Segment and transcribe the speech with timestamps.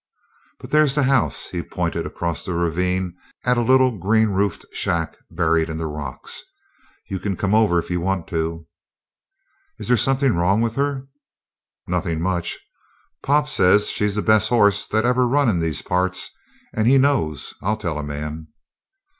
[0.57, 5.15] "But there's the house." He pointed across the ravine at a little green roofed shack
[5.29, 6.41] buried in the rocks.
[7.07, 8.65] "You can come over if you want to."
[9.77, 11.07] "Is there something wrong with her?"
[11.85, 12.57] "Nothin' much.
[13.21, 16.31] Pop says she's the best hoss that ever run in these parts.
[16.73, 18.47] And he knows, I'll tell a man!"